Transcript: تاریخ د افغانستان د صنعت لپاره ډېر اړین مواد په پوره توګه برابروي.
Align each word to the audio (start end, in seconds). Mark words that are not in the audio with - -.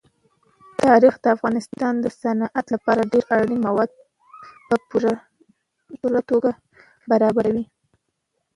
تاریخ 0.83 1.13
د 1.19 1.25
افغانستان 1.35 1.93
د 1.99 2.05
صنعت 2.21 2.65
لپاره 2.75 3.09
ډېر 3.11 3.23
اړین 3.37 3.59
مواد 3.67 3.89
په 4.67 4.75
پوره 6.01 6.21
توګه 6.31 6.51
برابروي. 7.11 7.65